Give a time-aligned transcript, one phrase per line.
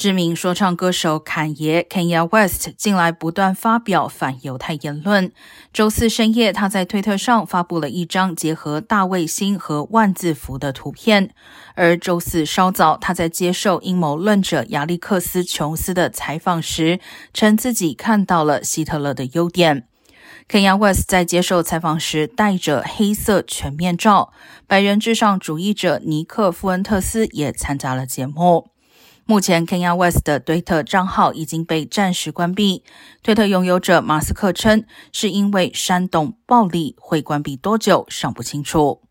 [0.00, 5.30] 知名说唱歌手坎爷 Kanye West 近来不断发表反犹太言论。
[5.74, 11.28] 周四深夜，他在推特上发布了一张结合大卫星和万字符的图片。
[11.74, 16.98] 而周四稍早，他在接受阴谋论者亚历克斯·琼斯的采访时，
[17.34, 19.86] 称自己看到了希特勒的优点。
[20.48, 24.32] Kanye West 在接受采访时戴着黑色全面罩。
[24.66, 28.69] 白人至上主义者尼克·富恩特斯也参加了节目。
[29.30, 32.82] 目前，Kenya West 的推特账号已经被暂时关闭。
[33.22, 39.02] 推特拥有者马斯克称，是因为煽动暴力，会关闭多久尚不清楚。